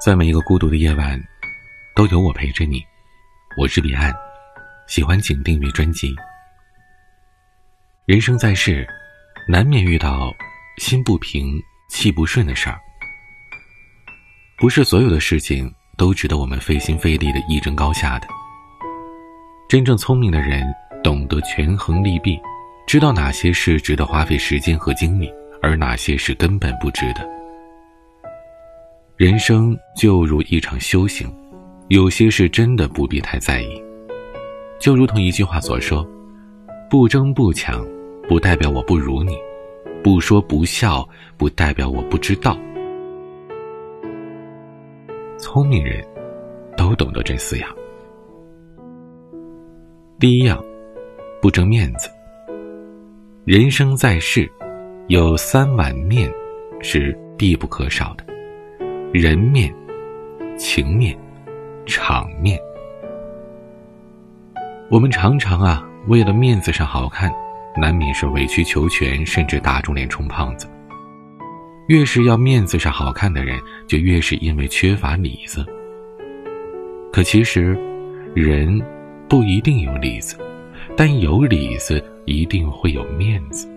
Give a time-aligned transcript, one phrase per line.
[0.00, 1.22] 在每一个孤独的夜晚，
[1.94, 2.82] 都有我陪着你。
[3.56, 4.14] 我是彼岸，
[4.86, 6.14] 喜欢请订阅专辑。
[8.06, 8.86] 人生在世，
[9.48, 10.34] 难免遇到
[10.78, 11.58] 心不平、
[11.88, 12.78] 气不顺的事儿。
[14.58, 18.26] 不是所有的事情都值得我们费心费力的一争高下的。
[19.68, 20.62] 真正聪明的人
[21.02, 22.38] 懂得权衡利弊，
[22.86, 27.39] 知道哪些是值得花费时间和精力，而哪些是根本不值得。
[29.20, 31.30] 人生就如一场修行，
[31.88, 33.84] 有些事真的不必太在意。
[34.78, 36.08] 就如同一句话所说
[36.88, 37.86] ：“不争不抢，
[38.26, 39.34] 不代表我不如你；
[40.02, 41.06] 不说不笑，
[41.36, 42.58] 不代表我不知道。”
[45.36, 46.02] 聪明人
[46.74, 47.68] 都懂得这四样。
[50.18, 50.58] 第一样，
[51.42, 52.08] 不争面子。
[53.44, 54.50] 人生在世，
[55.08, 56.32] 有三碗面
[56.80, 58.24] 是必不可少的。
[59.12, 59.74] 人面、
[60.56, 61.18] 情面、
[61.84, 62.56] 场面，
[64.88, 67.28] 我们常常啊，为了面子上好看，
[67.76, 70.70] 难免是委曲求全，甚至打肿脸充胖子。
[71.88, 75.66] 越是要面子上好看的人，就越是因为缺乏里子。
[77.12, 77.76] 可其实，
[78.32, 78.80] 人
[79.28, 80.38] 不一定有里子，
[80.96, 83.68] 但有里子一定会有面子。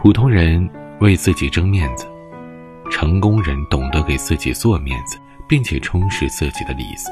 [0.00, 2.06] 普通人为自己争面子。
[2.90, 7.10] 成功人懂得给自己做面子，并且充实自己的里子。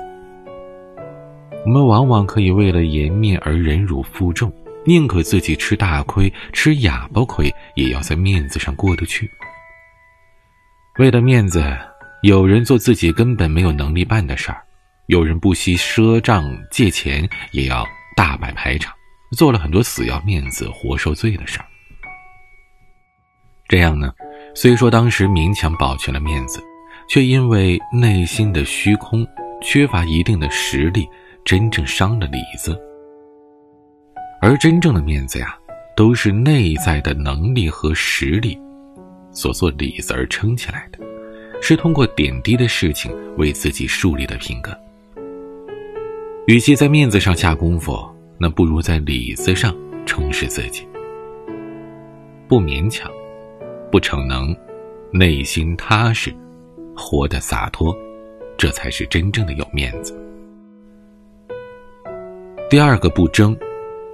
[1.65, 4.53] 我们往往可以为了颜面而忍辱负重，
[4.85, 9.31] 宁可自己吃大亏、吃哑巴亏，也要在面子上过得去。
[10.99, 11.63] 为了面子，
[12.23, 14.63] 有人做自己根本没有能力办的事儿，
[15.07, 18.95] 有人不惜赊账借钱，也要大摆排场，
[19.37, 21.65] 做了很多死要面子活受罪的事儿。
[23.69, 24.13] 这样呢？
[24.55, 26.61] 虽说当时勉强保全了面子，
[27.09, 29.27] 却因为内心的虚空，
[29.63, 31.09] 缺乏一定的实力，
[31.45, 32.79] 真正伤了里子。
[34.43, 35.57] 而真正的面子呀，
[35.97, 38.59] 都是内在的能力和实力，
[39.33, 40.99] 所做里子而撑起来的，
[41.63, 44.77] 是通过点滴的事情为自己树立的品格。
[46.47, 47.97] 与其在面子上下功夫，
[48.39, 50.87] 那不如在里子上充实自己，
[52.49, 53.11] 不勉强。
[53.91, 54.55] 不逞能，
[55.13, 56.33] 内心踏实，
[56.97, 57.97] 活得洒脱，
[58.57, 60.17] 这才是真正的有面子。
[62.69, 63.57] 第二个不争，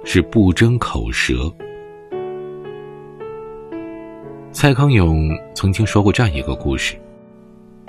[0.03, 1.53] 是不争口舌。
[4.51, 6.95] 蔡康永曾经说过这样一个故事：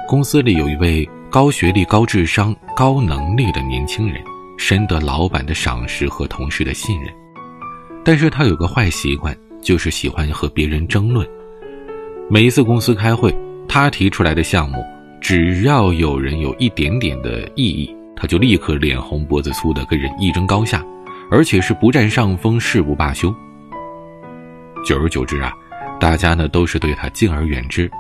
[0.07, 4.23] 公司里有一位高学历、高智商、高能力的年轻人，
[4.59, 7.11] 深得老板的赏识和同事的信任，
[8.05, 11.27] 但是他有个坏习惯，就是喜欢和别人争论。
[12.31, 13.35] 每一次公司开会，
[13.67, 14.85] 他提出来的项目，
[15.19, 20.85] 只要有人有一点点的异议，他就立刻脸红脖子粗的跟人一争高下，
[21.31, 23.35] 而且是不占上风，誓不罢休。
[24.85, 25.51] 久而久之啊，
[25.99, 27.91] 大家呢都是对他敬而远之，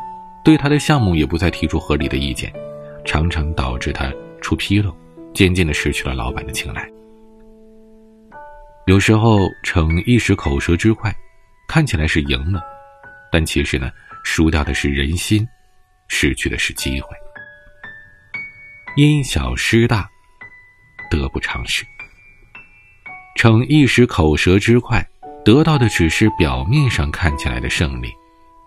[0.44, 2.52] 对他的项目也不再提出合理的意见，
[3.06, 4.12] 常常导致他
[4.42, 4.94] 出纰漏，
[5.32, 6.86] 渐渐的失去了老板的青睐。
[8.86, 11.10] 有时候逞一时口舌之快，
[11.66, 12.60] 看起来是赢了，
[13.32, 13.90] 但其实呢。
[14.24, 15.46] 输掉的是人心，
[16.08, 17.08] 失去的是机会。
[18.96, 20.08] 因小失大，
[21.10, 21.84] 得不偿失。
[23.36, 25.04] 逞一时口舌之快，
[25.44, 28.10] 得到的只是表面上看起来的胜利，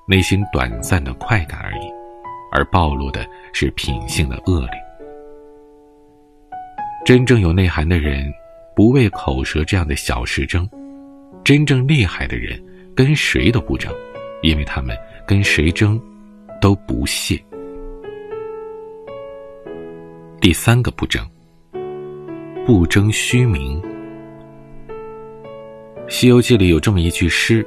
[0.07, 1.91] 内心短暂的快感而已，
[2.53, 4.71] 而暴露的是品性的恶劣。
[7.05, 8.31] 真正有内涵的人，
[8.75, 10.63] 不为口舌这样的小事争；
[11.43, 12.63] 真正厉害的人，
[12.95, 13.93] 跟谁都不争，
[14.41, 14.97] 因为他们。
[15.27, 16.01] 跟谁争，
[16.59, 17.39] 都不屑。
[20.39, 21.25] 第三个不争，
[22.65, 23.81] 不争虚名。
[26.09, 27.65] 《西游记》里有这么一句诗：“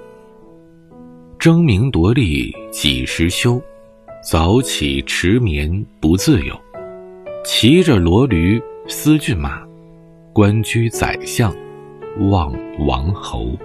[1.38, 3.62] 争名夺利几时休？
[4.22, 6.54] 早起迟眠不自由。
[7.44, 9.62] 骑着骡驴思骏马，
[10.32, 11.54] 官居宰相
[12.30, 12.52] 望
[12.86, 13.56] 王侯。”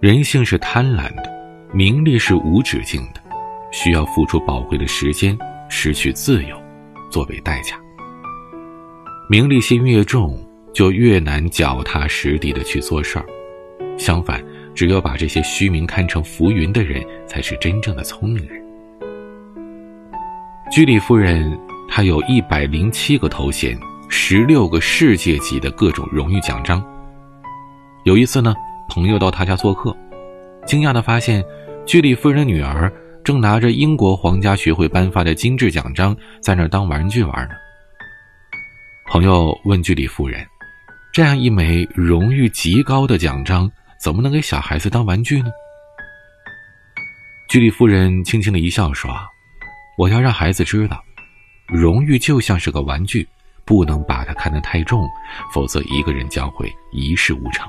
[0.00, 1.35] 人性是贪婪的。
[1.72, 3.20] 名利是无止境的，
[3.70, 5.36] 需要付出宝贵的时间，
[5.68, 6.56] 失去自由，
[7.10, 7.76] 作为代价。
[9.28, 10.38] 名利心越重，
[10.72, 13.26] 就越难脚踏实地的去做事儿。
[13.98, 14.42] 相反，
[14.74, 18.62] 只有把这些虚名看成浮云的人，才是真正的聪明人。
[20.70, 21.58] 居里夫人，
[21.88, 23.76] 她有一百零七个头衔，
[24.08, 26.82] 十六个世界级的各种荣誉奖章。
[28.04, 28.54] 有一次呢，
[28.88, 29.96] 朋友到她家做客，
[30.66, 31.42] 惊讶的发现。
[31.86, 32.92] 居里夫人的女儿
[33.22, 37.54] 正拿着英国皇家学会颁发的金质奖章在那儿当玩具玩呢。
[39.06, 40.44] 朋友问居里夫人
[41.14, 43.70] ：“这样一枚荣誉极高的奖章，
[44.00, 45.48] 怎么能给小孩子当玩具呢？”
[47.48, 49.08] 居里夫人轻轻的一笑说
[49.96, 51.00] ：“我要让孩子知道，
[51.68, 53.24] 荣誉就像是个玩具，
[53.64, 55.08] 不能把它看得太重，
[55.54, 57.64] 否则一个人将会一事无成。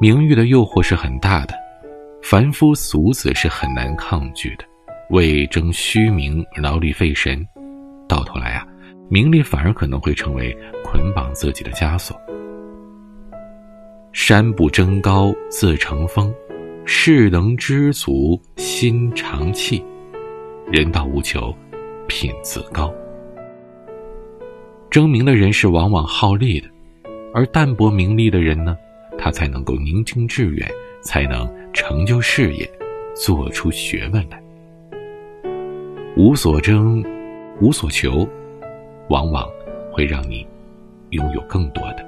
[0.00, 1.52] 名誉的诱惑是很大的，
[2.22, 4.64] 凡夫俗子是很难抗拒的，
[5.10, 7.46] 为争虚名劳力费神。”
[8.08, 8.66] 到头来啊，
[9.10, 12.18] 名利反而可能会成为捆绑自己的枷锁。
[14.10, 16.32] 山不争高自成峰，
[16.86, 19.84] 事能知足心常气。
[20.72, 21.54] 人道无求，
[22.08, 22.90] 品自高。
[24.90, 26.66] 争名的人是往往好利的，
[27.34, 28.74] 而淡泊名利的人呢，
[29.18, 30.70] 他才能够宁静致远，
[31.02, 32.70] 才能成就事业，
[33.14, 34.42] 做出学问来。
[36.16, 37.04] 无所争。
[37.62, 38.26] 无所求，
[39.10, 39.46] 往往
[39.92, 40.46] 会让你
[41.10, 42.06] 拥有更多的。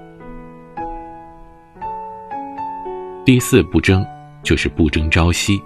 [3.23, 4.03] 第四不争，
[4.43, 5.61] 就是不争朝夕。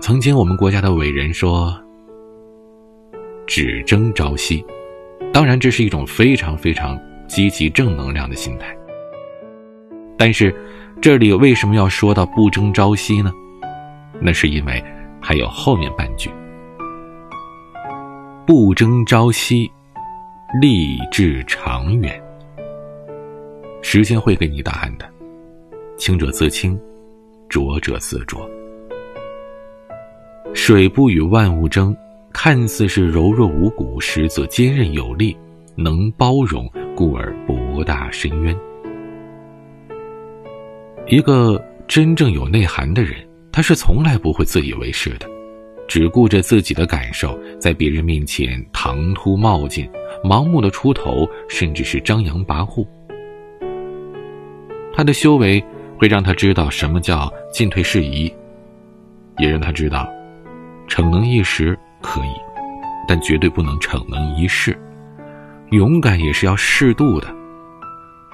[0.00, 1.72] 曾经我们国家的伟人说
[3.46, 4.66] ：“只争朝夕。”
[5.32, 6.98] 当然，这是一种非常非常
[7.28, 8.76] 积极正能量的心态。
[10.24, 10.54] 但是，
[11.00, 13.32] 这里为什么要说到不争朝夕呢？
[14.20, 14.80] 那是因为
[15.20, 16.30] 还有后面半句。
[18.46, 19.68] 不争朝夕，
[20.60, 22.22] 立志长远。
[23.82, 25.10] 时间会给你答案的，
[25.96, 26.80] 清者自清，
[27.48, 28.48] 浊者自浊。
[30.54, 31.96] 水不与万物争，
[32.32, 35.36] 看似是柔弱无骨，实则坚韧有力，
[35.74, 38.56] 能包容，故而博大深渊。
[41.12, 43.14] 一个真正有内涵的人，
[43.52, 45.28] 他是从来不会自以为是的。
[45.86, 49.86] 只顾着自己的感受，在别人面前唐突冒进，
[50.24, 52.86] 盲目的出头，甚至是张扬跋扈。
[54.94, 55.62] 他的修为
[55.98, 58.32] 会让他知道什么叫进退适宜，
[59.36, 60.10] 也让他知道，
[60.88, 62.32] 逞能一时可以，
[63.06, 64.74] 但绝对不能逞能一世。
[65.72, 67.28] 勇敢也是要适度的，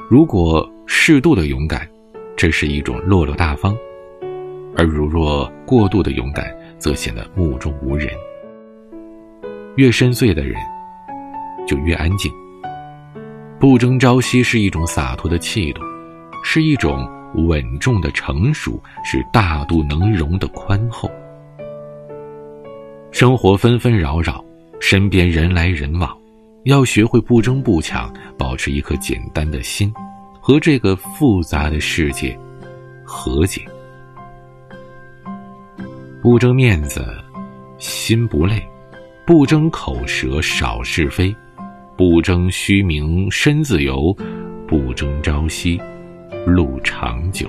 [0.08, 1.84] 如果适度的勇敢，
[2.38, 3.74] 这是一种落落大方；
[4.76, 8.08] 而如若过度的勇敢，则显得目中无人。
[9.74, 10.54] 越深邃的人，
[11.66, 12.30] 就越安静。
[13.58, 15.82] 不争朝夕是一种洒脱的气度，
[16.44, 21.10] 是一种稳重的成熟，是大度能容的宽厚。
[23.10, 24.44] 生活纷纷扰扰，
[24.78, 26.16] 身边人来人往，
[26.66, 29.92] 要学会不争不抢，保持一颗简单的心，
[30.48, 32.34] 和这个复杂的世界
[33.04, 33.60] 和解。
[36.22, 37.06] 不争面子，
[37.76, 38.56] 心不累；
[39.26, 41.36] 不争口舌，少是非；
[41.98, 44.16] 不争虚名，身自由；
[44.66, 45.78] 不争朝夕，
[46.46, 47.46] 路长久。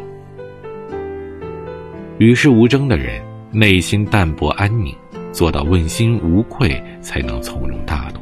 [2.18, 4.94] 与世无争的人，内心淡泊安宁，
[5.32, 8.20] 做到问心无愧，才能从容大度。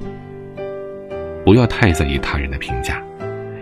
[1.43, 3.03] 不要太在意他人的评价，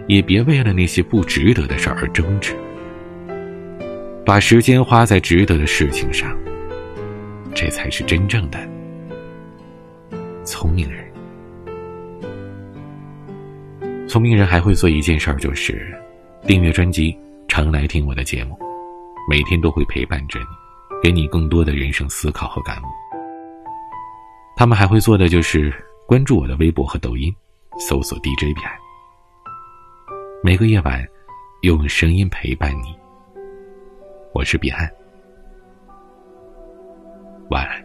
[0.07, 2.55] 也别为了那些不值得的事而争执。
[4.25, 6.35] 把时间花在值得的事情上。
[7.57, 8.59] 这才是真正的
[10.43, 11.05] 聪明人。
[14.09, 15.97] 聪明人还会做一件事儿，就是
[16.45, 18.59] 订阅专辑，常来听我的节目，
[19.29, 20.45] 每天都会陪伴着你，
[21.01, 22.85] 给你更多的人生思考和感悟。
[24.57, 25.73] 他们还会做的就是
[26.05, 27.33] 关注我的微博和抖音，
[27.79, 28.73] 搜索 DJ 彼岸，
[30.45, 31.03] 每个夜晚
[31.63, 32.95] 用声音陪伴你。
[34.31, 34.87] 我是彼岸。
[37.49, 37.84] 晚安。